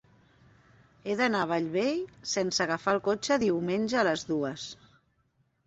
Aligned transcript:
He 1.11 1.17
d'anar 1.19 1.41
a 1.45 1.49
Bellvei 1.51 1.91
sense 2.33 2.65
agafar 2.67 2.97
el 2.99 3.03
cotxe 3.11 3.39
diumenge 3.47 4.03
a 4.03 4.09
les 4.11 4.27
dues. 4.33 4.69